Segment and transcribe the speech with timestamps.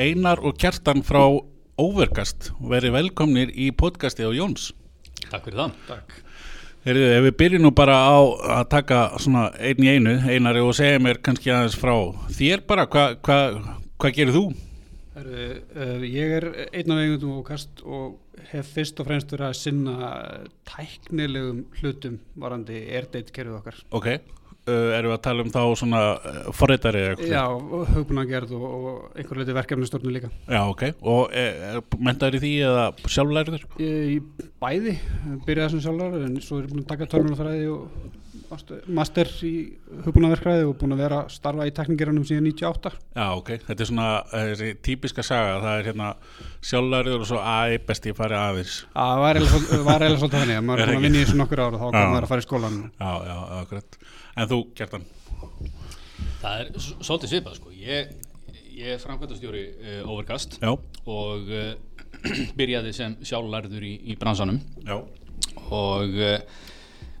[0.00, 1.20] Einar og Kjartan frá
[1.80, 2.54] Overcast.
[2.64, 4.70] Verið velkomnir í podcasti á Jóns.
[5.26, 5.74] Takk fyrir það.
[5.90, 6.14] Takk.
[6.86, 8.16] Heyrðu, ef við byrjum nú bara á
[8.54, 11.92] að taka svona einn í einu, Einari og segja mér kannski aðeins frá
[12.32, 13.38] þér bara, hvað hva,
[14.00, 14.44] hva gerir þú?
[15.18, 15.44] Heru,
[15.76, 19.58] uh, ég er einn af eigundum og kast og hef fyrst og fremst verið að
[19.60, 20.12] sinna
[20.70, 23.84] tæknilegum hlutum varandi airdate kerfið okkar.
[24.00, 24.14] Ok,
[24.68, 27.34] uh, erum við að tala um þá svona uh, forreitari eða eitthvað?
[27.34, 27.44] Já,
[27.94, 30.30] hugbúnagerð og, og einhver leiti verkefnistörnu líka.
[30.46, 32.86] Já, ok, og er, mentaður í því eða
[33.16, 33.66] sjálflæriður?
[33.80, 34.96] Ég bæði,
[35.48, 38.18] byrjaði sem sjálflæriður en svo er ég búin að taka tölunarfræði og
[38.90, 39.52] master í
[40.04, 42.90] hugbúnaverkræði og búin að vera að starfa í tekningeranum síðan 98.
[43.14, 46.08] Já, ok, þetta er svona þessi típiska saga, það er hérna
[46.66, 48.74] sjálflæriður og svo aði besti að fara aðeins.
[48.90, 51.74] Já, það var eiginlega svolítið þannig að maður er að vinna í þessu nokkur ára
[51.78, 51.80] og
[53.70, 53.86] þá
[54.38, 55.06] En þú, Gjertan?
[56.40, 57.72] Það er svolítið svipað, sko.
[57.74, 58.12] Ég,
[58.76, 60.70] ég er framkvæmtastjóri uh, Overcast Já.
[61.10, 61.72] og uh,
[62.58, 64.98] byrjaði sem sjálflærður í, í bransanum Já.
[65.72, 66.36] og uh,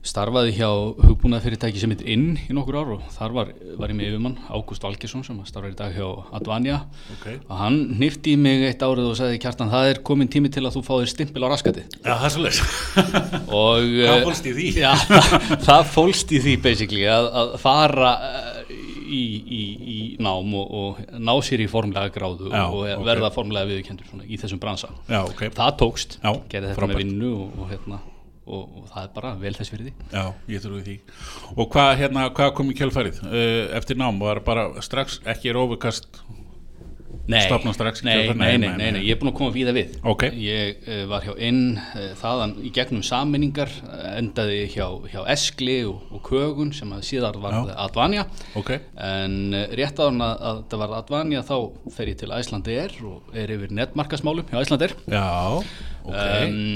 [0.00, 0.68] starfaði hjá
[1.04, 4.84] hugbúnaðfyrirtæki sem heitir inn í nokkur ár og þar var, var ég með yfirmann Ágúst
[4.84, 6.06] Valgesson sem starfaði í dag hjá
[6.38, 6.78] Advanja
[7.18, 7.36] okay.
[7.44, 10.64] og hann nýfti í mig eitt árið og sagði Kjartan það er komin tími til
[10.64, 12.62] að þú fáðir stimpil á raskati Já það er svo leys
[13.50, 14.68] Hvað fólst í því?
[14.86, 18.14] Já, það, það fólst í því basically að, að fara
[18.70, 19.62] í, í,
[19.94, 23.02] í nám og, og ná sér í formlega gráðu Já, og okay.
[23.10, 25.52] verða formlega viðkendur í þessum bransa Já, okay.
[25.52, 26.94] Það tókst, Já, gerði þetta frábært.
[26.94, 28.00] með vinnu og, og hérna
[28.50, 30.96] Og, og það er bara vel þess fyrir því Já, ég trúi því
[31.54, 34.18] Og hvað hérna, hva kom í kjálfærið uh, eftir nám?
[34.22, 36.10] Var bara strax ekki er overkast
[37.30, 38.38] Nei, stopna strax nei, kjölfarið?
[38.40, 40.24] nei, nei, nei, nei, ég er búin að koma víða við Ok.
[40.34, 45.76] Ég uh, var hjá inn uh, þaðan í gegnum sammenningar uh, endaði hjá, hjá Eskli
[45.86, 47.74] og, og Kögun sem að síðar var Já.
[47.84, 48.24] Advanja
[48.58, 51.54] Ok, en uh, rétt áðan að, að það var Advanja þá
[51.98, 55.26] fer ég til Æslandir og er yfir netmarkasmálum hjá Æslandir já,
[56.02, 56.66] ok um,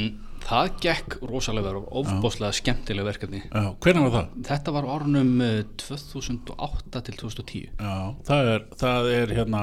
[0.45, 4.33] Það gekk rosalega verið og ofbáslega skemmtilega verkefni Já, hvernig var það?
[4.49, 7.95] Þetta var árunum uh, 2008 til 2010 Já,
[8.29, 9.63] það er, það er hérna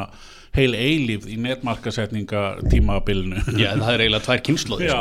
[0.51, 2.41] heil eilíf í netmarkasetninga
[2.71, 4.99] tímabilinu Já, það er eiginlega tvær kynnslóðir Já,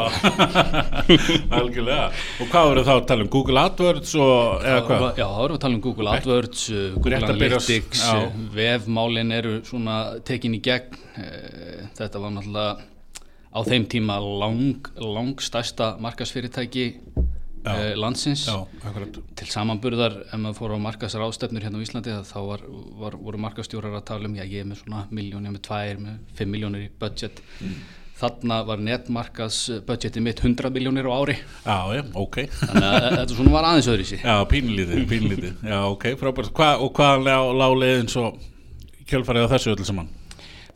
[1.61, 3.33] algjörlega Og hvað voru þá að tala um?
[3.39, 5.09] Google AdWords og eða hvað?
[5.09, 9.99] Já, erum við að tala um Google AdWords, uh, Google Analytics, uh, vefmálin eru svona
[10.27, 10.99] tekin í gegn.
[11.97, 13.00] Þetta var náttúrulega
[13.51, 16.87] á þeim tíma lang, lang stærsta markasfyrirtæki
[17.67, 18.47] uh, landsins.
[18.49, 18.65] Já,
[19.39, 22.67] Til samanburðar, ef maður fór á markasar ástefnur hérna á Íslandi, þá var,
[23.01, 25.65] var, voru markastjórar að tala um, já ég er með svona miljón, ég er með
[25.67, 27.43] tvær, með fimm miljónir í budget.
[28.21, 31.39] Þarna var netmarkas budgetið mitt 100 miljónir á ári.
[31.65, 34.27] Já, já, ok Þannig að þetta svona var aðeins öðru í sig.
[34.29, 38.27] Já, pínlítið, pínlítið Já, ok, frábært Hva, Og hvað lá, lá leiðin svo
[39.09, 40.13] kjölfarið á þessu öllu saman?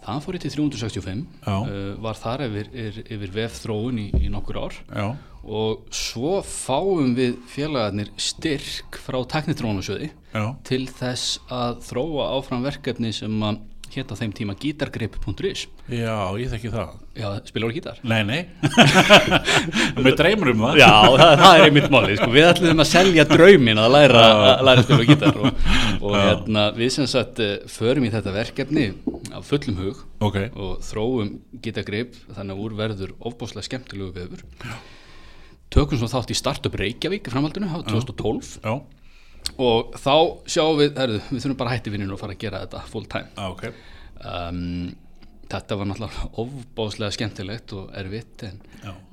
[0.05, 1.55] Það fór ég til 365, Já.
[1.55, 4.77] uh, var þar yfir, yfir, yfir vefþróun í, í nokkur ár.
[4.93, 5.07] Já,
[5.45, 13.13] og svo fáum við félagarnir styrk frá teknitrónusjöði já, til þess að þróa áfram verkefni
[13.13, 13.61] sem að
[13.99, 16.95] hétta á þeim tíma gítargrip.is já, ég þekki það.
[17.15, 18.01] Já, spilar þú gítar?
[18.03, 18.41] Nei, nei.
[20.05, 20.81] Mér dreymur um það.
[20.83, 22.31] Já, það, það er einmitt máli, sko.
[22.35, 25.63] við ætlum að selja draumin að læra að læra á gítar og,
[26.01, 28.89] og hérna, við sem sagt uh, förum í þetta verkefni
[29.35, 31.33] af fullum hug Ok, og þróum
[31.63, 34.45] gítagrip þannig að úr verður ofbáslega skemmtilegu vefur.
[35.75, 38.75] Tökum svo þátt í Startup Reykjavík framhaldinu á 2012 já,
[39.55, 40.15] og þá
[40.51, 43.09] sjáum við, herðu, við þurfum bara að hætti vinninu og fara að gera þetta full
[43.11, 43.31] time.
[43.37, 43.67] Já, ok.
[44.25, 44.95] Um,
[45.51, 48.59] þetta var náttúrulega ofbáslega skemmtilegt og erfitt en,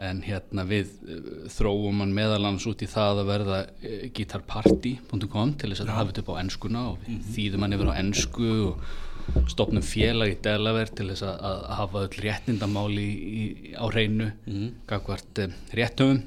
[0.02, 5.72] en hérna við uh, þróum hann meðalans út í það að verða uh, guitarparty.com til
[5.74, 9.48] þess að hafi þetta upp á ennskuna og við þýðum hann yfir á ennsku og
[9.52, 13.46] stopnum félag í Delaware til þess að, að hafa öll réttindamáli í, í,
[13.78, 14.68] á hreinu mm.
[14.90, 16.24] gagvart um, réttöfum.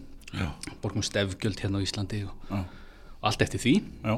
[0.83, 2.65] Borgum stefgjöld hérna á Íslandi og, Já,
[3.25, 3.75] allt eftir því.
[4.05, 4.17] Já,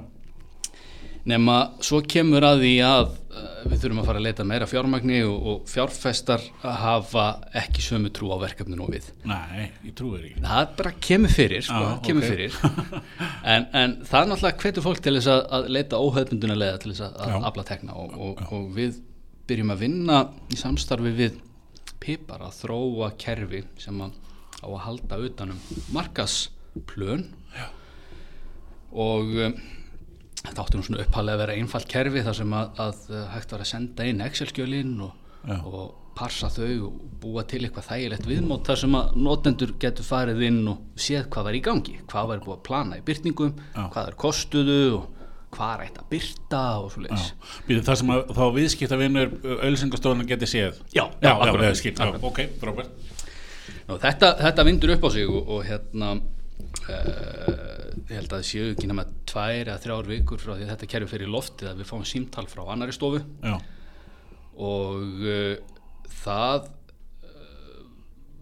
[1.26, 5.16] nema svo kemur að því að uh, við þurfum að fara að leita meira fjármagni
[5.26, 7.24] og, og fjárfestar hafa
[7.62, 9.08] ekki sömu trú á verkefninu og við.
[9.26, 10.44] Nei, ég trúi þér ekki.
[10.44, 12.30] Það bara kemur fyrir, sko, Já, kemur ok.
[12.30, 12.60] fyrir.
[13.54, 16.92] en, en það er náttúrulega hvetur fólk til þess að, að leita óhefbunduna leða til
[16.94, 19.00] þess að, afla tekna og, og, og við
[19.50, 20.20] byrjum að vinna
[20.50, 21.42] í samstarfi við
[22.02, 24.14] Pipar að þróa kerfi sem að,
[24.62, 25.58] á að halda utanum
[25.94, 27.24] markasplön
[27.56, 27.66] Já.
[28.96, 29.54] Og um,
[30.46, 33.54] þetta átti nú svona upphalega að vera einfalt kerfi þar sem að, að uh, hægt
[33.54, 35.16] var að senda inn Excel-skjölin og,
[35.66, 35.80] og
[36.16, 40.62] parsa þau og búa til eitthvað þægilegt viðmót þar sem að notendur getur farið inn
[40.72, 43.82] og séð hvað var í gangi, hvað var búið að plana í byrtingum, Já.
[43.92, 45.10] hvað er kostuðu og
[45.56, 50.26] hvað er eitt að byrta og svo leiðis það sem að, þá viðskipta vinnur auðlýsingastofuna
[50.28, 51.76] geti séð Já, já, akkurat.
[51.78, 52.26] skil, já, Akkurat.
[52.30, 53.12] ok, frábært
[53.86, 56.14] Nú, þetta, þetta vindur upp á sig og, og hérna
[56.86, 60.90] ég held að það séu ekki nema tvær eða þrjár vikur frá því að þetta
[60.92, 63.22] kerfi fyrir loftið að við fáum símtal frá annari stofu.
[63.42, 63.56] Já,
[64.56, 65.56] og uh,
[66.22, 67.80] það uh,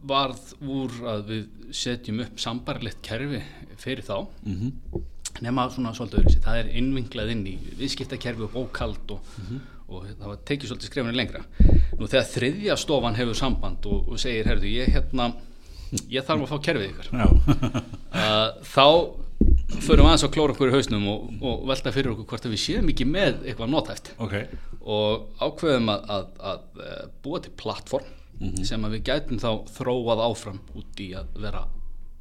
[0.06, 3.40] varð úr að við setjum upp sambarlegt kerfi
[3.80, 4.16] fyrir þá.
[4.46, 5.00] Mhm,
[5.44, 9.32] nema svona svolítið öðru það er innvinklað inn í viðskiptakerfi og bókald og,
[9.88, 11.42] og það var tekið svolítið skrefinu lengra.
[11.98, 15.32] Nú þegar þriðja stofan hefur samband og, og segir, herðu, ég hérna
[16.12, 18.86] ég þarf að fá kerfið ykkur uh, þá
[19.84, 22.62] förum aðeins að klóra okkur í hausnum og, og velta fyrir okkur hvort að við
[22.64, 24.36] séum ekki með eitthvað notæft ok.
[24.84, 30.22] Og ákveðum að, að, að eh, búa til plattform sem að við gætum þá þróað
[30.26, 31.62] áfram út í að vera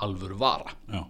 [0.03, 0.73] alvöru vara.
[0.91, 1.01] Já,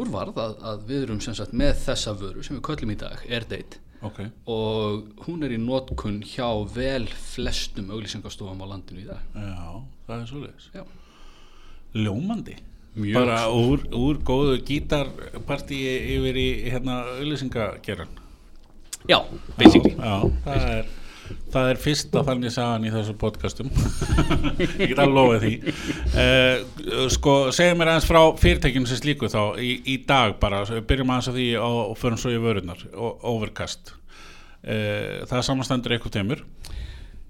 [0.00, 3.22] úrvarð að, að við erum sem sagt með þessa vöru sem við köllum í dag,
[3.28, 4.22] AirDate ok.
[4.50, 9.22] Og hún er í notkun hjá vel flestum auglýsingastofum á landinu í dag.
[9.34, 10.26] Já, það er
[10.74, 10.84] Já,
[12.00, 12.56] Ljómandi.
[12.94, 13.14] Mjög.
[13.14, 18.16] Bara úr, úr góðu gítarpartíi yfir í hérna auðlýsingageran
[19.08, 19.20] Já
[19.56, 19.94] basically.
[19.94, 20.90] Já, það er
[21.50, 23.70] Það er fyrsta þannig sagan í þessu podcastum.
[24.60, 25.52] Ég get að lofa því.
[26.14, 30.84] Uh, Sko, segja mér aðeins frá fyrirtekinu sem slíku þá í, í dag bara, við
[30.90, 33.94] byrjum aðeins á því og, förum svo í vörunar overcast.
[34.60, 36.44] Uh, Það samanstendur eitthvað teimur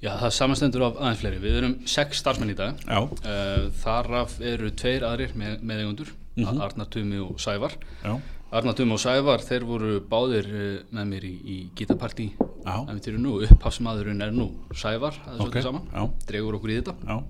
[0.00, 1.38] Já, það samanstendur af aðeins fleiri.
[1.42, 2.78] Við erum sex starfsmenn í dag.
[2.88, 6.62] Já, uh, Þaraf eru tveir aðrir með, meðeigundur mm -hmm.
[6.64, 7.76] Arnar Tumi og Sævar.
[8.04, 8.14] Já,
[8.50, 12.30] Arnar Tumi og Sævar, þeir voru báðir uh, með mér í, í gítapartí
[12.60, 12.74] Já.
[12.90, 16.10] En við erum nú, upphafsmaðurinn er nú Sævar, það Ok, svolítið saman.
[16.28, 16.96] Dregur okkur í þetta.
[17.06, 17.20] Já,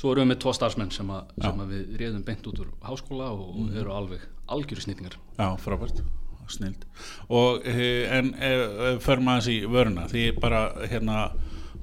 [0.00, 3.26] Svo erum við með tvo starfsmenn sem, að, sem við reyðum beint út úr háskóla
[3.34, 3.74] og Mhm.
[3.82, 5.16] eru alveg algjöru snýtingar.
[5.38, 6.00] já, frábært.
[6.50, 6.84] Snild.
[7.30, 10.08] Og eh, en eh, förum aðeins í vöruna.
[10.10, 11.30] Því bara hérna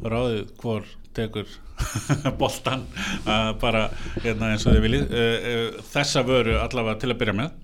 [0.03, 0.83] ráðið hvor
[1.13, 1.45] tekur
[2.41, 2.83] boltan
[3.25, 3.85] uh, bara
[4.25, 5.05] hérna eins og þið viljið.
[5.13, 7.55] Uh, þessa vöru allavega til að byrja með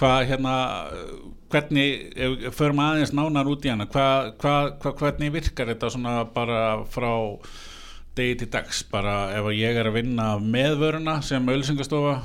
[0.00, 0.54] hvað hérna
[1.50, 5.90] hvernig, ef við förum aðeins nánar út í hana hvað, hvað, hvað, hvernig virkar þetta
[5.92, 6.60] svona bara
[6.90, 7.10] frá
[8.18, 8.82] degi til dags?
[8.90, 12.16] Bara ef ég er að vinna með vöruna sem auðlýsingastofa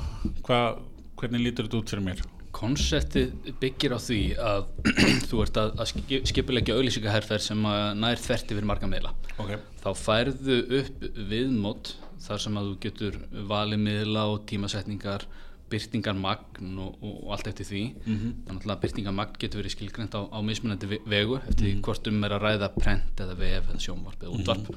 [0.46, 0.80] hvað,
[1.20, 2.24] hvernig lítur þetta út fyrir mér?
[2.56, 4.62] Konseptið byggir á því að
[5.28, 9.12] þú ert að, að skip- skipuleggja auglýsingaherferð sem að nær þvert yfir marga meila.
[9.36, 9.50] ok,
[9.84, 11.90] Þá færðu upp viðmót
[12.26, 13.18] þar sem að þú getur
[13.50, 15.26] valið miðla og tímasetningar,
[15.70, 17.82] byrtingar magn og, og, allt eftir því.
[18.06, 18.34] Mhm.
[18.48, 22.10] Þannig að byrtingar magn getur verið skilgreint á, á mismunandi ve- vegu eftir því hvort
[22.10, 24.70] um er að ræða prent eða vef eða sjónvarp eða útvarp.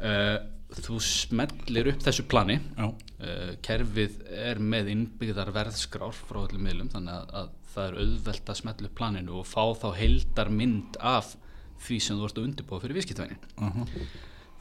[0.00, 0.38] Uh,
[0.80, 2.58] þú smellir upp þessu plani.
[2.78, 8.50] Uh, kerfið er með innbyggðar verðskrár frá öllum miðlum þannig að, að það er auðvelt
[8.50, 11.36] að smetla upp planinu og fá þá heildar mynd af
[11.80, 13.84] því sem þú ert að undirbúa fyrir viðskiptvænin uh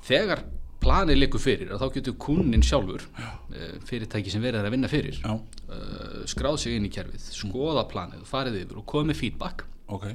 [0.06, 0.44] þegar
[0.80, 4.92] planið likur fyrir að þá getur kunnin sjálfur uh, fyrirtæki sem verið er að vinna
[4.92, 5.40] fyrir uh,
[6.30, 9.66] skráð sig inn í kerfið skoða planið, farið yfir og komið feedback.
[9.92, 10.06] Ok.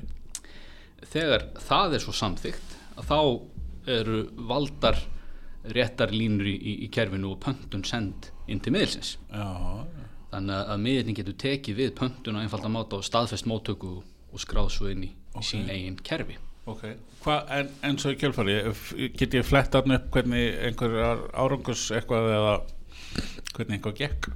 [1.11, 3.19] Þegar það er svo samþygt að þá
[3.99, 4.97] eru valdar
[5.75, 9.15] réttar línur í, í, kerfinu og pöntun send inn til miðilsins.
[9.33, 9.85] Já,
[10.33, 13.95] þannig að- miðilin getur tekið við pöntun á einfalda máta og staðfest móttöku
[14.33, 15.43] og skráð svo inn í Ok.
[15.45, 16.37] sín eigin kerfi
[16.71, 16.85] ok.
[17.25, 18.57] Hva, en, en svo í kjölfari
[19.17, 22.57] get ég flett þarna upp hvernig einhverjar árangus eitthvað eða
[23.55, 24.31] hvernig eitthvað gekk?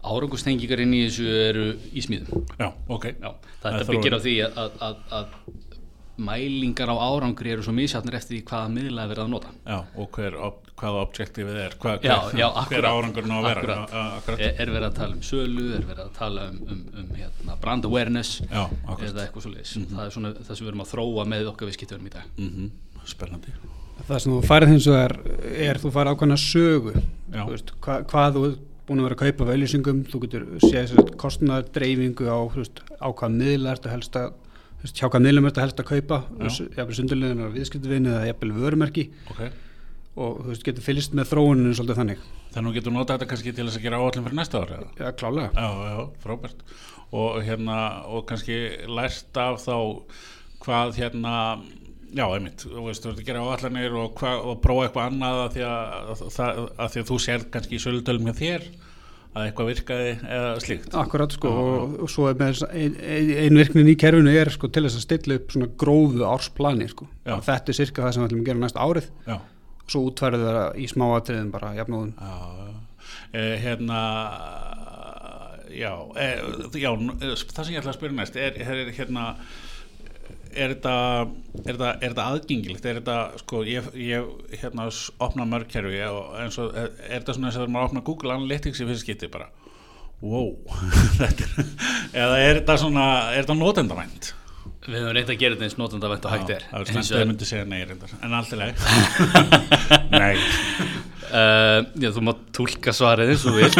[0.00, 2.46] Árangustengingar inn í þessu eru í smíðum.
[2.56, 3.10] Já, ok.
[3.20, 5.34] Já, þetta byggir á því að, að, að, að
[6.20, 9.52] mælingar á árangri eru svo mísjafnir eftir því hvaða miðla er verið að nota.
[9.64, 13.38] Já, og hver, ob, hvaða objektífið er hva, Já, hver, já, hver akkurat, árangurinn á
[13.38, 14.44] að vera akkurat.
[14.46, 17.58] Er, er verið að tala um sölu, er verið að tala um, um, um hérna,
[17.64, 18.62] brand awareness Já,
[18.98, 21.70] eða eitthvað svo leiðis það er svona það sem við erum að þróa með okkar
[21.70, 22.32] viðskiptörum í dag.
[22.40, 22.72] Mhm,
[23.10, 23.54] spennandi.
[24.08, 25.16] Það sem þú færið hins vegar
[25.68, 26.92] er þú færið ákvæmna sögu.
[27.30, 28.44] Þú veist, hva, hvað þú
[28.90, 32.80] búin að vera að kaupa af auðlýsingum, þú getur séð kostnaðar dreifingu á þú veist,
[32.98, 34.49] á hvað miðla ertu helst að þú
[34.84, 36.20] hjá hvað miðlum ertu helst að kaupa?
[36.40, 36.50] Já.
[36.78, 39.06] jafnvel sundurliðin viðskiptuvinu eða jafnvel vörumerki.
[39.32, 39.42] Ok.
[40.20, 42.24] Og þú veist, getur fylgst með þróuninu svolítið þannig.
[42.54, 45.50] Þannig getur notað þetta kannski til þess að gera áallin fyrir næsta ára Já, klálega.
[45.54, 46.64] Já, já, frábært.
[47.20, 47.76] Og hérna,
[48.10, 48.58] og kannski
[48.90, 49.76] lært af þá
[50.60, 51.34] hvað hérna
[52.10, 55.50] já, einmitt, þú veist, þú ert að gera áallanir og, og prófa eitthvað annað að
[55.56, 58.66] því að, að, að, því að þú sér kannski í sölutölum hjá þér
[59.30, 60.94] að eitthvað virkaði eða slíkt.
[60.98, 64.82] Akkurat sko og, og svo er ein, ein, ein virknin í kerfinu er sko til
[64.88, 67.06] þess að stilla upp svona grófu ársplani sko.
[67.26, 69.10] Þetta er sirka það sem við ætlum að gera næsta árið.
[69.30, 72.34] Já, og svo útfærið það í smáatriðin bara jafnóðum já.
[73.30, 74.00] Eh, hérna
[75.70, 76.26] já, e,
[76.82, 79.24] já, n- e, það sem ég ætla að spyrja næst er, er hérna
[80.54, 80.94] er þetta,
[81.66, 82.86] þetta, þetta aðgengilegt?
[82.90, 84.88] Er þetta, sko, ég, ég hérna
[85.26, 88.34] opna mörg kerfi og eins og er, þetta svona eins og þegar maður opna Google
[88.36, 89.50] Analytics í fyrst skipti bara
[90.20, 90.50] wow,
[92.20, 94.34] eða er þetta svona, er þetta notendavænt
[94.80, 96.62] Við höfum reynt að gera þetta eins notandavænt og hægt er.
[96.70, 98.84] það er vegar- ég myndi segja nei reyndar, en allt leið
[100.16, 100.34] nei,
[101.30, 103.76] Uh, já, þú mátt tólka svarið eins og vilt.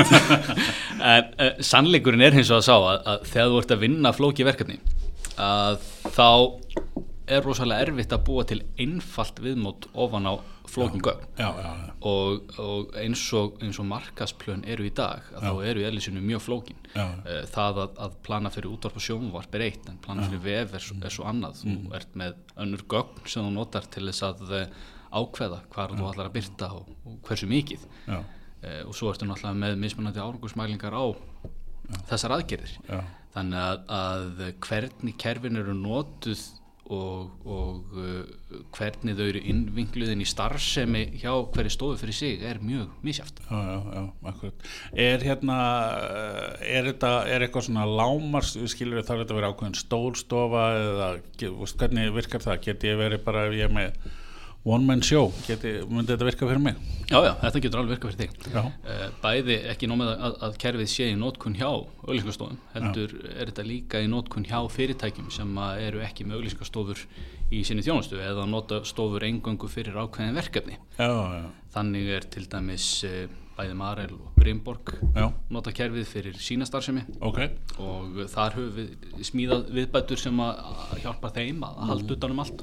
[1.10, 4.12] En uh, sannleikurinn er hins og að sá að, að þegar þú ert að vinna
[4.14, 4.76] flóki verkefni
[5.40, 5.80] að
[6.14, 6.28] þá
[7.30, 10.34] er rosalega erfitt að búa til einfalt viðmót ofan á
[10.70, 11.26] flókin gögn.
[11.38, 15.82] Já, já, já, og, og eins og, og markasplön eru í dag að þá eru
[15.82, 16.80] í eðlisinu mjög flókin.
[16.94, 17.04] Já.
[17.26, 20.76] Eh, það að, að plana fyrir útvarp og sjónvarp er eitt en plana fyrir vef
[20.78, 21.62] er, er svo annað.
[21.66, 21.84] Mm.
[21.84, 26.10] þú ert með önnur gögn sem þú notar til þess að eh, ákveða hvar þú
[26.10, 27.86] ætlar að byrta og, og hversu mikið.
[28.06, 28.20] Já,
[28.62, 31.04] eh, og svo ertu náttúrulega með mismunandi árangusmælingar á
[32.10, 32.76] þessar aðgerðir.
[32.86, 33.00] Já.
[33.34, 36.42] Þannig að, að hvernig kerfin eru notuð
[36.90, 42.58] og, og uh, hvernig þau eru innvinkluðin í starfsemi hjá hverju stofu fyrir sig er
[42.64, 44.64] mjög misjáft Já, já, já, akkurat.
[45.06, 45.58] Er hérna,
[46.06, 51.10] eh, er þetta, er eitthvað svona lámars, skilur þarf þetta vera ákveðin stólstofa eða,
[51.60, 52.60] veist, hvernig virkar það?
[52.66, 54.10] Geti ég verið bara ef ég er með
[54.64, 56.76] one man show, geti, myndi þetta virka fyrir mig?
[57.10, 58.52] Já, já, þetta getur alveg virkað fyrir þig.
[58.54, 63.50] Já, Eh, bæði ekki nómið að, að kerfið sé í nótkun hjá auglýsingastofum heldur er
[63.50, 67.06] þetta líka í nótkun hjá fyrirtækjum sem að eru ekki með auglýsingastofur
[67.50, 70.76] í sinni þjónustu eða nota stofur eingöngu fyrir ákveðin verkefni.
[70.98, 76.38] Já, já, þannig er til dæmis eh, bæði Marel og Brimborg já, nota kerfið fyrir
[76.40, 77.02] sína starfsemi.
[77.26, 77.40] Ok,
[77.82, 82.62] og þar höfum við smíðað viðbætur sem að hjálpa þeim að halda utanum allt.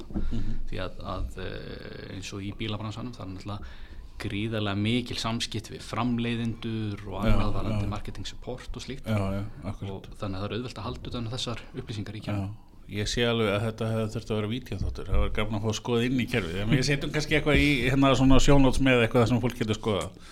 [0.70, 3.76] Því að, að eh, eins og í bílabransanum það er náttúrulega
[4.18, 9.06] gríðarlega mikil samskipt við framleiðendur og annað varandi marketing support og slíkt.
[9.06, 9.44] Já,
[9.84, 12.56] og þannig að það er auðvelt að halda utanum þessar upplýsingar í kjörnum
[12.88, 15.70] ég sé alveg að þetta hefði þurft að vera vídeoþáttur, það var gafna að fá
[15.72, 19.02] að skoða inn í kerfið, en við setjum kannski eitthvað í hérna svona sjónóts með
[19.04, 20.28] eitthvað sem fólk getur skoðað.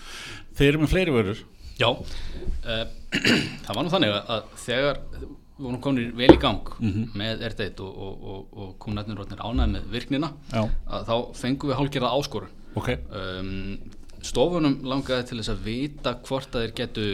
[0.56, 1.42] Þeir eru með fleiri vörur,
[1.76, 2.84] Já, uh,
[3.66, 6.70] það var nú þannig að- þegar við vorum komin vel í gang
[7.16, 10.62] með R-Date og, og, og, og kúnarnir rótnir ánæði með virknina Já.
[10.88, 12.54] að þá fengum við hálgerða áskorun.
[12.76, 13.76] Ok, um,
[14.24, 17.06] stofunum langaði til þess að vita hvort að þeir getu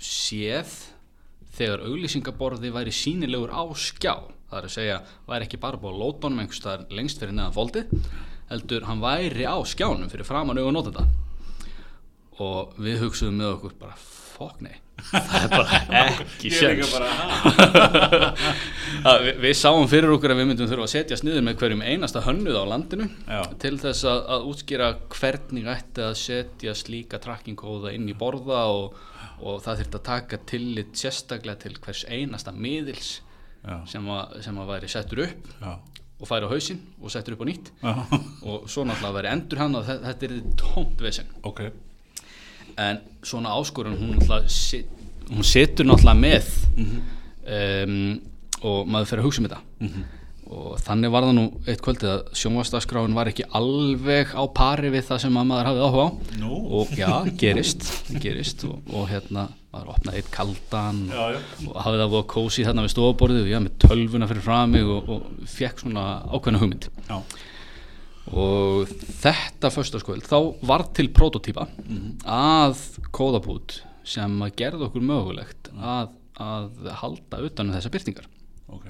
[0.00, 0.76] séð
[1.58, 4.14] þegar auglýsingaborði væri sínilegur á skjá
[4.48, 7.36] það er að segja, væri ekki bara búið að lóta honum einhvers staðar lengst fyrir
[7.36, 7.96] neðan foldið
[8.48, 11.08] heldur hann væri á skjánum fyrir framan augun notenda
[12.38, 13.98] og við hugsuðum með okkur bara
[14.38, 14.76] fokk nei.
[15.08, 16.50] Það er bara ekki
[19.08, 21.84] að við, við sáum fyrir okkur að við myndum þurfa að setja sniður með hverjum
[21.86, 23.42] einasta hönnuð á landinu Já.
[23.62, 28.98] til þess að, að útskýra hvernig ætti að setja slíka trackingkóða inn í borða og,
[29.38, 33.10] og það þurfti að taka tillit sérstaklega til hvers einasta miðils
[33.90, 35.72] sem, að, sem að væri settur upp já,
[36.18, 37.72] og færi á hausinn og settur upp á nýtt.
[37.82, 37.92] Já,
[38.48, 41.30] og svo náttúrulega væri endur hann og þetta, er tómt vesen.
[41.46, 41.64] Ok,
[42.78, 47.98] en svona áskorun hún, hún situr náttúrulega með um,
[48.68, 49.62] og maður fer að hugsa um þetta
[50.48, 55.04] og þannig var það nú eitt kvöldið að sjónvastaskráin var ekki alveg á pari við
[55.10, 56.10] það sem að maður hafði áhuga á.
[56.40, 56.60] Nú?
[56.78, 57.88] og já, gerist,
[58.22, 58.64] gerist.
[58.68, 61.40] Og, og hérna, maður opnaði eitt kaldan Já, já.
[61.68, 64.58] og hafði það búið að kósi þarna við stofaborðið og ég með tölvuna fyrir frá
[64.72, 66.88] mig og, og fekk svona ákveðna hugmynd.
[67.10, 67.18] Já,
[68.28, 68.90] og
[69.22, 70.38] þetta föstaskvöld þá
[70.68, 71.64] var til prototýpa
[72.28, 72.80] að
[73.16, 73.78] kóðabút
[74.08, 78.28] sem gerði okkur mögulegt að, að halda utan um þessar byrtingar
[78.68, 78.84] ok,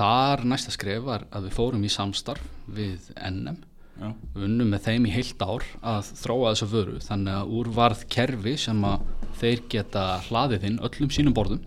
[0.00, 3.58] þar næsta skref var að við fórum í samstarf við NM
[4.00, 7.72] já, við unnum með þeim í heilt ár að þróa þessa vöru þannig að úr
[7.76, 9.04] varð kerfi sem að
[9.40, 11.62] þeir geta hlaðið inn öllum sínum borðum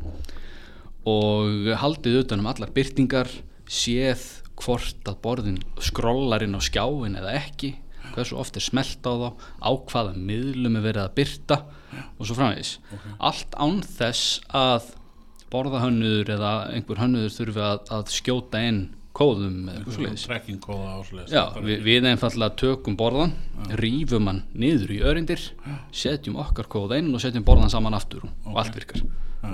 [1.09, 3.31] og haldið utan um allar byrtingar
[3.67, 4.25] séð
[4.59, 7.75] hvort að borðin skrollar inn á skjáin eða ekki
[8.13, 9.29] hversu oft er smelt á þá
[9.63, 11.57] á hvaða miðlum er verið að byrta
[12.17, 12.75] og svo framvegis.
[13.17, 14.91] Allt án þess að
[15.53, 18.81] borðahönnuður eða einhver hönnuður þurfi að, að skjóta inn
[19.13, 19.67] kóðum
[21.29, 23.35] Já, við, við einfallega tökum borðan,
[23.77, 25.43] rýfum hann niður í örindir,
[25.93, 29.05] setjum okkar kóða inn og setjum borðan saman aftur og, og allt virkar.
[29.43, 29.53] já,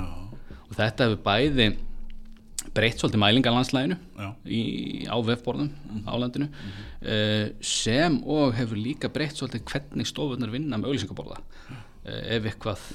[0.69, 1.67] Og þetta hefur bæði
[2.75, 4.61] breytt svolítið mælingarlandslæginu já, í,
[5.09, 5.69] á vefborðum
[6.05, 6.47] á landinu
[7.01, 11.39] eh, sem og hefur líka breytt svolítið hvernig stofunar vinna með auðlýsingaborða.
[12.05, 12.85] Eh, ef eitthvað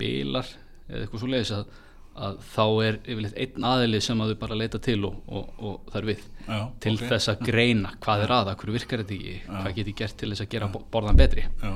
[0.00, 0.48] bilar
[0.90, 1.70] eða eitthvað svo leiðis að,
[2.20, 5.92] að þá er yfirleitt einn aðili sem að þau bara leita til og, og, og
[5.92, 6.24] það er við.
[6.50, 9.90] Já, til ok, þess að greina hvað er aða, hverju virkar þetta ekki, hvað get
[9.94, 11.44] ég gert til þess að gera bo- borðan betri?
[11.62, 11.72] Já,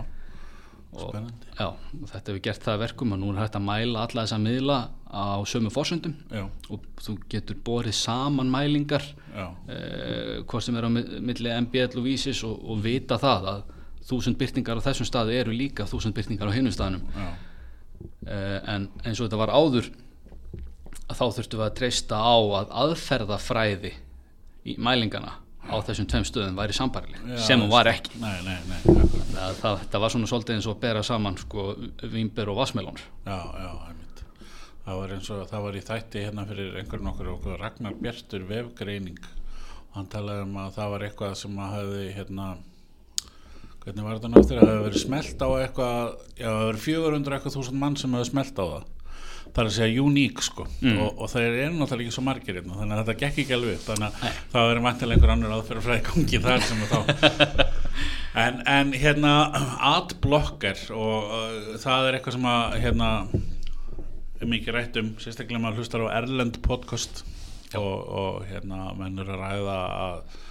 [0.94, 1.14] og,
[1.58, 4.24] já, og þetta hefur gert það að verkum og nú er hægt að mæla alla
[4.26, 4.76] þessa miðla
[5.14, 6.14] á sömu fórsöndum
[6.70, 9.02] og þú getur borið saman mælingar
[9.70, 13.64] eh, hvort sem er á mi- milli MBL og Vísis og, og vita það að
[14.06, 17.06] þúsund byrtingar á þessum staði eru líka þúsund byrtingar á hinnum staðnum.
[18.26, 19.86] Eh, en eins og þetta var áður
[21.08, 23.92] að þá þurftum við að treysta á að aðferðafræði
[24.64, 25.34] í mælingana
[25.64, 28.18] á þessum tveim stöðum væri sambarileg sem hún var ekki.
[28.20, 28.80] Nei, nei, nei,
[29.32, 31.68] það, það, það var svona svolítið eins og að bera saman sko,
[32.12, 34.22] vimber og vassmelónur Já, já, einmitt.
[34.84, 38.44] Það var eins og það var í þætti hérna fyrir einhverjum okkur okkur Ragnar Bjartur
[38.50, 39.20] vefgreining.
[39.88, 42.48] Og hann talaði um að það var eitthvað sem að hefði hérna
[43.84, 44.60] hvernig var þetta náttúrulega?
[44.60, 46.02] Að það hefði verið smelt á eitthvað
[46.36, 48.84] já, það hefði verið 400 eitthvað þúsund mann sem hefði smelt á það
[49.54, 50.66] það er að segja uník sko.
[50.98, 53.76] Og, og það er náttúrulega ekki svo margir hérna, þannig að þetta gekk ekki alveg
[53.78, 53.84] upp.
[53.88, 56.98] Þannig að það verið vantilega einhver annar aðferð fræði gangi þar sem þá
[58.44, 59.34] en, en hérna
[59.94, 63.10] adblocker og uh, það er eitthvað sem að hérna
[64.40, 67.22] er mikið rætt um, sérstaklega maður hlustar á Erlend podcast
[67.78, 70.42] og, og hérna menn eru að ræða að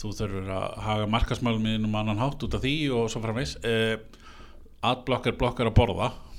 [0.00, 3.58] þú þurfur að haga markasmálum í um annan hátt út af því og svo framvegs
[3.66, 3.98] uh,
[4.86, 6.12] adblocker blokkar að borða.
[6.12, 6.29] eh,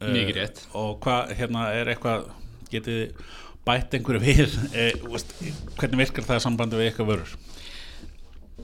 [0.00, 0.64] Mikið rétt.
[0.72, 2.28] og hvað hérna er eitthvað
[2.72, 3.00] getið
[3.68, 4.54] bætt einhverju við?
[4.72, 5.34] Uh, veist,
[5.76, 7.34] hvernig virkar það sambandi við eitthvað vörur?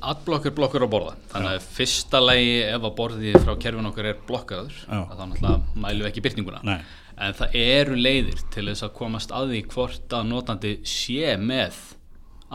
[0.06, 1.12] Adblock er blokkur á borða.
[1.30, 4.98] Þannig að fyrsta lagi ef að borðið frá kerfin okkar er blokkaður Já.
[5.00, 6.78] að þá náttúrulega mælum við ekki byrtinguna Nei.
[7.16, 11.78] en það eru leiðir til þess að komast að því hvort að notandi sé með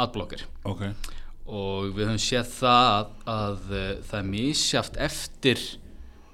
[0.06, 0.46] adblocker.
[0.70, 0.86] Ok,
[1.52, 5.66] og við höfum séð það að, að eh, það er misjaft eftir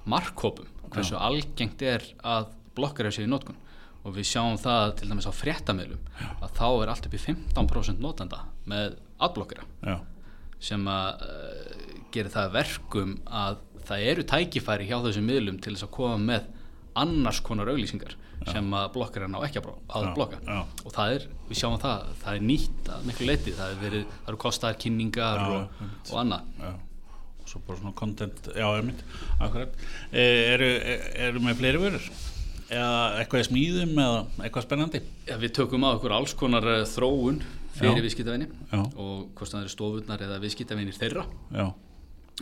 [0.08, 3.56] markhópum hversu algengt er að blokkar sér í notkun.
[4.06, 6.04] Og við sjáum það til dæmis á fréttamiðlum
[6.38, 8.94] að þá er allt upp í 15% notanda með
[9.26, 9.66] adblokkera.
[9.84, 9.96] Já,
[10.62, 15.74] sem að uh, gera það að verkum að það eru tækifæri hjá þessum miðlum til
[15.74, 16.48] þess að koma með
[16.98, 18.16] annars konar auglýsingar
[18.48, 20.38] sem að blokkarinn á ekki að, að Já, blokka.
[20.46, 20.58] já.
[20.86, 24.04] og það er, við sjáum það, það er nýtt að miklu leiti, það, er verið,
[24.12, 26.52] það eru kostaðar kynningar Já, og, og annað.
[26.62, 26.70] Já
[27.48, 29.04] svo bara svona content, já, einmitt
[29.40, 29.78] akkurat,
[30.12, 30.68] e, eru,
[31.28, 32.10] eru með fleiri vörur?
[32.68, 35.02] Eða eitthvað í smíðum eða eitthvað spennandi?
[35.28, 37.40] Já, við tökum á okkur alls konar uh, þróun
[37.78, 41.24] fyrir viðskiptavinni og hvort það eru stofurnar eða viðskiptavinnir þeirra.
[41.54, 41.70] Já,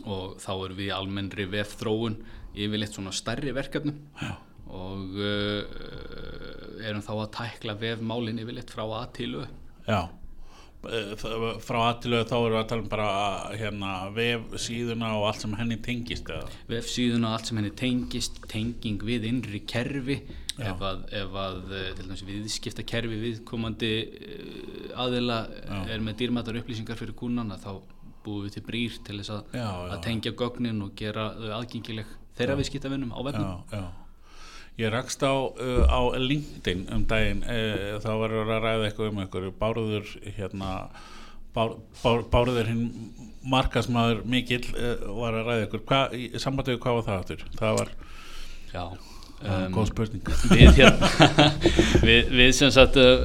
[0.02, 2.18] og þá erum við almennri vef þróun
[2.56, 4.00] yfirleitt svona stærri verkefnum.
[4.18, 4.34] Já,
[4.66, 5.62] og uh,
[6.82, 9.44] erum þá að tækla vefmálin yfirleitt frá að til Ö.
[9.86, 10.00] já.
[10.02, 10.25] E,
[11.62, 13.08] frá aðtilöðu þá erum við að tala um bara
[13.56, 16.48] hérna vef síðuna og allt sem henni tengist eða?
[16.70, 20.20] Vefsíðuna, allt sem henni tengist tenging við innri kerfi.
[20.56, 20.70] Já.
[20.70, 25.42] ef að, ef að eh, viðskipta kerfi viðkomandi eh, aðila
[25.84, 27.74] er með dýrmætar upplýsingar fyrir kúnana þá
[28.24, 31.52] búum við til brýr til þess að, Já, já, að tengja gögnin og gera þau
[31.58, 33.52] aðgengileg þeirra viðskiptavinnum á vefnum.
[33.68, 34.05] Já, já
[34.76, 39.20] Ég rakst á, uh, á LinkedIn um daginn, uh, þá var að ræða eitthvað um
[39.22, 40.72] einhverju, Bárður hérna,
[41.56, 42.82] bár, bár, Bárður hinn
[43.48, 47.46] markasmaður mikill uh, var að ræða ykkur, Hva, í sambandi við hvað var það aftur?
[47.56, 47.94] Það var
[48.74, 51.10] Já, um, góð spurning við, hérna,
[52.10, 53.24] við, við sem sagt uh,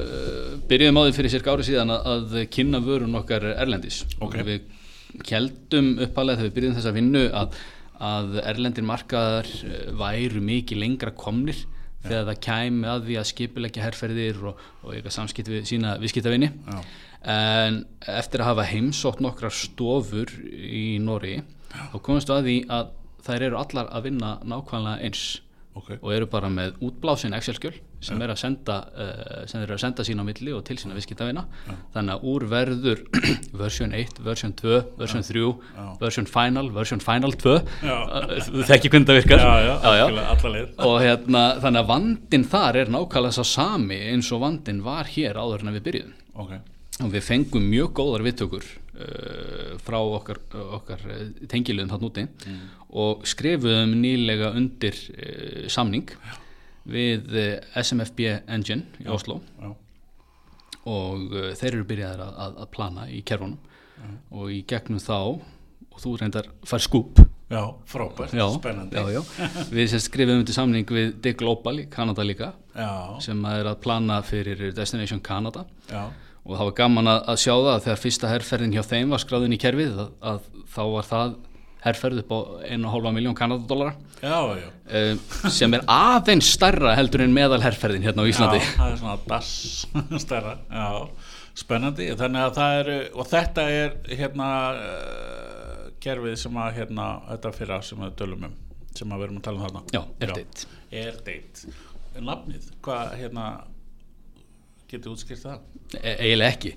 [0.72, 4.40] byrjuðum á því fyrir cirka ári síðan að, kynna vörun okkar erlendis Ok.
[4.40, 7.60] og við keldum uppalega þegar við byrjuðum þessa vinnu að,
[8.02, 11.64] að erlendir markaðar uh, væru mikið lengra komnir
[12.02, 16.50] þegar það kæmi að því að skipuleggja herrferðir og, og eitthvað samskipt við sína viðskiptavinni
[16.50, 16.80] Já,
[17.32, 17.78] en
[18.10, 21.38] eftir að hafa heimsótt nokkrar stofur í Nóri
[21.70, 22.90] þá komumst við að því að
[23.22, 25.22] þær eru allar að vinna nákvæmlega eins
[25.78, 29.82] ok, og eru bara með útblásin Excel-skjöl sem er að senda uh, sem eru að
[29.84, 31.44] senda sín á milli og til sína viðskiptavina.
[31.94, 33.02] Þannig að úr verður
[33.62, 35.44] version 1, version 2, version 3
[36.02, 37.56] version final, version final 2
[37.86, 37.96] Já.
[38.12, 39.42] Uh, þú þekki hvernig það virkar.
[40.84, 45.38] Og hérna þannig að vandin þar er nákvæmlega sá sami eins og vandin var hér
[45.40, 46.14] áður en að við byrjuðum.
[46.42, 46.52] Ok,
[47.06, 48.68] og við fengum mjög góðar viðtökur
[49.02, 50.40] uh, frá okkar,
[50.78, 52.26] okkar uh, tengiluðum þarna úti
[53.02, 56.14] og skrifuðum nýlega undir uh, samning
[56.88, 59.72] við uh, SMFB Engine í Oslo já,
[60.90, 63.60] og þeir eru byrjaðir að, að, að plana í kerfunum.
[64.34, 65.38] Og í gegnum þá
[65.92, 67.20] og þú reyndar fær skúp.
[67.52, 68.96] Já, frábært, já, spennandi.
[68.96, 69.48] já, já.
[69.76, 74.22] við skrifum undir samning við Dig Global í Kanada líka já, sem er að plana
[74.24, 76.06] fyrir Destination Canada já,
[76.42, 79.22] og það var gaman að, að sjá það að þegar fyrsta herrferðin hjá þeim var
[79.22, 81.34] skráðin í kerfið að, að þá var það
[81.82, 82.38] herrferð upp á
[82.70, 83.94] 1,5 miljón kanadadólara
[84.86, 88.60] uh, sem er aðeins stærra heldur en meðal herrferðin hérna á Íslandi.
[88.62, 89.52] Já, það er svona dass
[90.24, 92.10] stærra, já, spennandi.
[92.18, 97.80] Þannig að það eru, og þetta er hérna uh, kerfið sem að hérna, þetta fyrra
[97.86, 98.60] sem við dölum um
[98.92, 99.82] sem að við erum að tala um þarna.
[99.88, 100.66] Já, AirDate.
[100.92, 103.44] AirDate Nafnið, hvað hérna
[104.92, 105.62] getur útskýrt það?
[105.98, 106.72] E eiginlega ekki.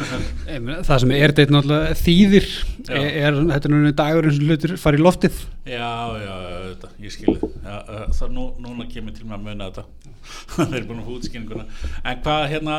[0.88, 2.48] Það sem er þetta náttúrulega þýðir.
[2.88, 5.40] Er, er þetta núna dagur eins og hlutur fara í loftið.
[5.66, 5.90] Já,
[6.22, 6.34] já,
[6.70, 10.15] þetta, ég skilði uh, það nú, núna kemur til með að muna þetta
[10.56, 11.68] þeir eru búin að fá útskýringuna.
[12.04, 12.78] En hvað hérna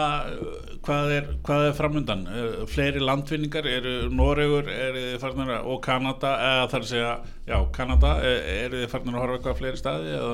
[0.87, 2.23] hvað er, hvað er framundan?
[2.29, 7.13] Uh, fleiri landvinningar, eru Noregur eru þið farnir að, og Kanada eða þar að segja,
[7.47, 10.33] já, Kanada e- eru þið farnir að horfa á fleiri staði eða,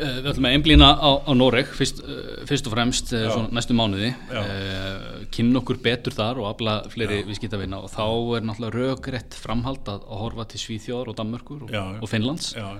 [0.00, 3.10] Uh, við ætlum að einblýna á, á Noreg fyrst, uh, fyrst og fremst
[3.52, 4.14] næstu mánuði.
[4.32, 7.82] Uh, kynna okkur betur þar og afla fleiri viðskiptavina.
[7.84, 8.06] Og þá
[8.38, 12.00] er náttúrulega rökrétt framhald að, að horfa til Svíþjóðar og Danmörkur og, Já, já.
[12.00, 12.48] og Finnlands.
[12.56, 12.70] Já,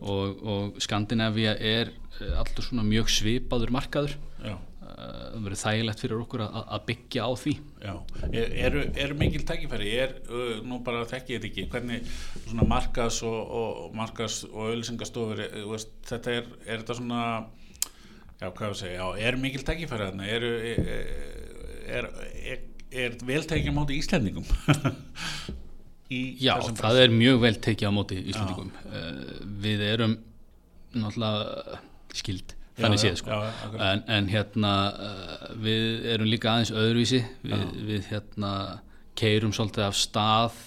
[0.00, 1.92] og, og Skandinavia er
[2.38, 4.14] alltaf svona mjög svipaður markaður.
[4.42, 7.54] Já, uh, það verður þægilegt fyrir okkur að, að byggja á því.
[7.82, 7.94] Já,
[8.28, 9.94] Er- eru, eru mikil tækifæri?
[10.04, 10.14] Er,
[10.66, 11.66] nú bara þekki ég þetta ekki.
[11.72, 12.12] Hvernig
[12.48, 17.22] svona markas og, og markas og auðlýsingastofur eh, þú veist, þetta er, er þetta svona
[18.42, 20.94] já, hvað segja, já, er mikil tækifæri þarna, eru er,
[21.86, 22.08] er,
[22.52, 22.62] er,
[23.04, 24.46] er vel tekið á móti Íslendingum?
[26.12, 29.20] Já, það er mjög vel tekið á móti Íslandingum uh,
[29.64, 30.18] við erum
[30.92, 31.78] náttúrulega
[32.12, 33.38] skild þannig séð sko.
[33.78, 37.22] en, en hérna uh, við erum líka aðeins öðruvísi.
[37.44, 38.52] Við, við hérna
[39.18, 40.62] keirum svolítið af stað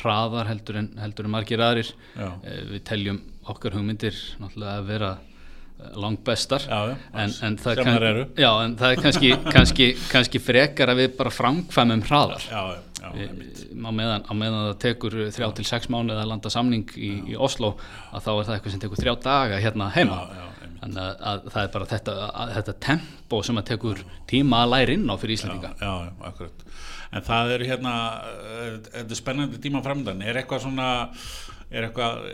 [0.00, 1.92] hraðar heldur en, heldur en margir aðrir.
[2.16, 2.40] Uh,
[2.72, 8.24] við teljum okkar hugmyndir náttúrulega að vera uh, langbestar Já, en, en, það eru.
[8.40, 12.48] já, en það er kannski, kannski, kannski frekar að við bara framkvæmum hraðar.
[12.48, 12.64] Já,
[13.12, 13.62] einmitt.
[13.68, 17.36] á meðan, á meðan það tekur þrjá til sex mánuði að landa samning í, í
[17.36, 17.74] Oslo
[18.14, 20.22] að þá er það eitthvað sem tekur þrjá daga hérna heima.
[20.84, 22.16] Þannig að, að það er bara þetta,
[22.58, 26.68] þetta tempo sem að tekur tíma að læra inn á fyrir Íslandinga já, já, akkurat.
[27.14, 27.96] En það eru hérna
[28.34, 30.88] eh, þetta er spennandi tíma framdann er eitthvað svona
[31.74, 32.26] er eitthvað,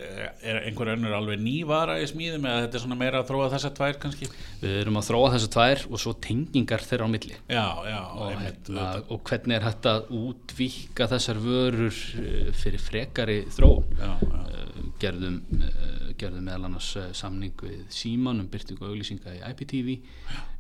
[0.44, 3.74] er einhver önnur alveg nývara í smíðum eða þetta er svona meira að þróa þessar
[3.78, 4.28] tvær kannski?
[4.60, 7.38] Við erum að þróa þessu tvær og svo tengingar þeirra á milli.
[7.46, 12.84] Já, já, og, einmitt hérna, og hvernig er hægt að útvíka þessar vörur eh, fyrir
[12.84, 13.94] frekari þróun?
[13.96, 14.69] Já, já, Eh,
[15.00, 19.98] gerðum, eh, gerðum meðal annars eh, samning við Síman um byrtingu og auglýsinga í IPTV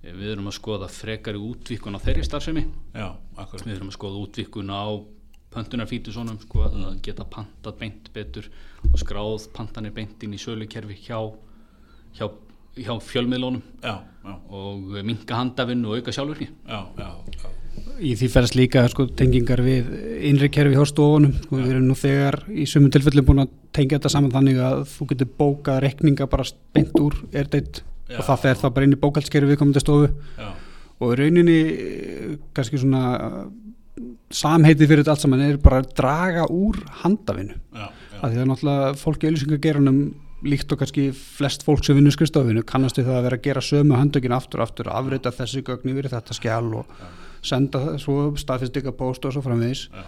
[0.00, 2.64] Eh, við erum að skoða frekari útvíkun á þeirri starfsemi.
[2.96, 3.08] Já,
[3.66, 4.84] við erum að skoða útvíkun á
[5.50, 8.46] pöntunarfítusónum sko, að geta pantað beint betur
[8.86, 11.18] og skráð pantanir beint inn í sölukerfi hjá,
[12.14, 12.30] hjá,
[12.78, 17.49] hjá fjölmiðlónum já, já, og minka handafinn og auka sjálfurki já, já, já.
[18.00, 19.88] Í því ferðast líka sko, tengingar við
[20.30, 23.98] innri kerfi hjá stofunum sko, við erum nú þegar í sumum tilfellum búin að tengja
[23.98, 27.18] þetta saman þannig að þú getur bókað rekninga bara beint úr
[28.10, 28.18] Já.
[28.18, 30.48] og það fer þá bara inn í bókaldskerfi viðkomandi stofu já.
[30.98, 31.58] og rauninni
[32.56, 33.02] kannski svona
[34.34, 38.16] samheiti fyrir þetta allt saman er bara að draga úr handafinu já, já.
[38.18, 40.02] að því að náttúrulega fólk í auðlýsingageranum
[40.50, 43.62] líkt og kannski flest fólk sem vinnur skrifstofinu kannast við það að vera að gera
[43.64, 46.94] sömu handökin aftur og aftur, afrita þessi gögn yfir þetta skjál og
[47.42, 49.88] senda svo staðfistika post og svo framvegis.
[49.92, 50.04] Já.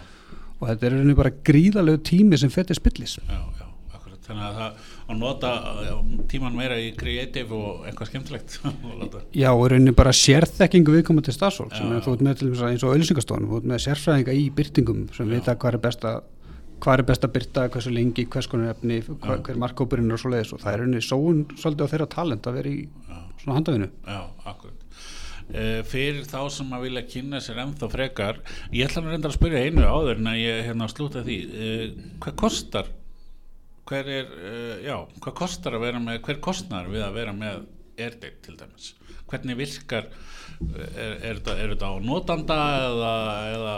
[0.59, 3.17] og þetta er rauninni bara gríðalegu tími sem fyrir spillis.
[3.27, 3.65] Já, já,
[3.97, 4.19] akkurat.
[4.23, 5.51] Þannig að það að nota
[5.83, 5.93] já,
[6.31, 8.57] tíman meira í creative og eitthvað skemmtilegt
[9.41, 12.63] Já, og rauninni bara sérþekkingu viðkomandi stafsfólk sem Já, er þú ert með til dæmis
[12.69, 16.21] eins og auðlýsingastofunum, þú ert með sérfræðinga í byrtingum sem vita hvað er best að
[16.83, 20.23] hvað er best að byrta, hversu lengi, hvers konar efni hva, hver markkópurinn er og
[20.23, 22.81] svo leiðis og það er rauninni sóun svolítið á þeirra talent að vera í
[23.43, 24.82] svona handafinu Já, akkurat.
[25.53, 28.39] Uh, fyrir þá sem að vilja kynna sér ennþá frekar,
[28.73, 31.83] ég ætla að reynda að spyrja einu áður en að ég hérna slúta því, uh,
[32.23, 32.89] hvað kostar,
[33.85, 37.61] hver er, uh, já, hvað kostar að vera með, hver kostnar við að vera með
[38.01, 38.89] AirDate til dæmis?
[39.29, 40.09] Hvernig virkar,
[40.73, 43.13] er, er, þetta, er þetta á notanda eða,
[43.53, 43.75] eða,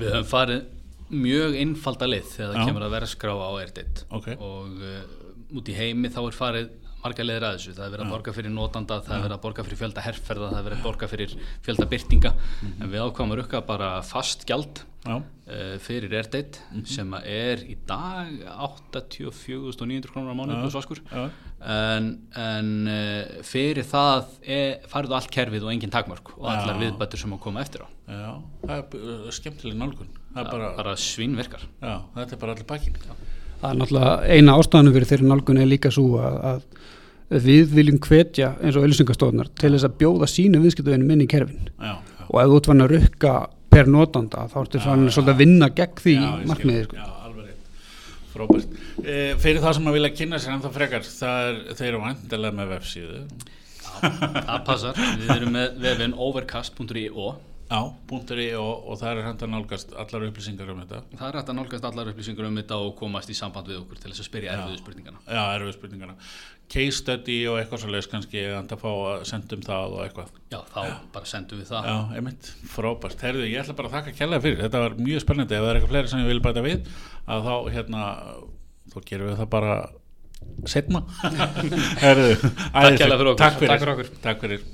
[0.00, 0.64] Við höfum farið
[1.14, 4.32] mjög einfalda leið þegar það kemur að vera skrá á AirDate Ok.
[4.34, 5.04] og uh,
[5.54, 6.72] út í heimi þá er farið
[7.04, 9.44] marga leiðir að þessu, það er verið að borga fyrir notanda, það er verið að
[9.44, 11.36] borga fyrir fjölda herrferða, það er verið að borga fyrir
[11.66, 12.34] fjölda byrtinga
[12.80, 14.80] en við ákvæmum að rukka bara fast gjald
[15.12, 21.02] uh, fyrir AirDate sem að er í dag 84.900 krónur á mánu pluss vaskur
[21.68, 22.08] en,
[22.40, 27.36] en uh, fyrir það er, farið allt kerfið og engin takmörk og allar viðbættur sem
[27.36, 27.88] að koma eftir á.
[28.08, 28.32] Já,
[28.64, 31.68] það er skemmtileg nálgun, það er bara, bara svínvirkar.
[31.84, 33.00] Já, þetta er bara allir bakinn.
[33.64, 38.00] Það er náttúrulega eina ástæðanum fyrir þeirri nálgun er líka svo að, að við viljum
[38.04, 41.70] hvetja eins og auðlýsingastofunar til þess að bjóða sínu viðskiptavinum inn í kerfin.
[41.78, 42.26] Já, já.
[42.26, 43.32] og ef þú ert vann að rukka
[43.72, 46.98] per notanda þá ertu svolítið að vinna gegn því Já, markmiði sko.
[47.00, 47.48] Já, alveg
[48.34, 48.76] Frábært.
[49.00, 52.58] E, Fyrir það sem að vilja kynna sér ennþá frekar það er, þeir eru vandilega
[52.60, 53.24] með vefsíðu.
[54.04, 57.32] Það passar, við erum með vefin overcast.io
[57.64, 57.78] Já,
[58.10, 61.48] punkturi og, og það er hægt að nálgast allar upplýsingar um þetta Það er hægt
[61.52, 64.28] að nálgast allar upplýsingar um þetta og komast í samband við okkur til þess að
[64.28, 65.22] spyrja erfiðu spurningana.
[65.24, 66.16] Já, erfið spurningana
[66.74, 70.30] Case study og eitthvað svo leis kannski að fá að senda um það og eitthvað
[70.52, 70.78] Já, þá
[71.16, 71.88] bara sendum við það.
[71.88, 75.56] Já, einmitt, frábært Herðu, ég ætla bara að þakka kærlega fyrir Þetta var mjög spennandi,
[75.58, 78.06] ef það er eitthvað fleiri sem ég vil bæta við að þá, hérna,
[78.94, 79.74] þá gerum við það bara
[80.68, 81.04] setna
[82.04, 83.04] Herðu, æðislegt.
[83.04, 83.44] kærlega fyrir okkur.
[83.44, 84.10] Takk fyrir, Takk fyrir okkur.
[84.28, 84.66] Takk fyrir.